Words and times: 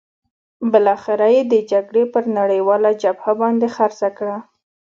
بالاخره 0.71 1.27
یې 1.35 1.41
د 1.53 1.55
جګړې 1.71 2.03
پر 2.13 2.23
نړیواله 2.37 2.89
جبهه 3.03 3.33
باندې 3.41 3.67
خرڅه 3.75 4.09
کړه. 4.17 4.37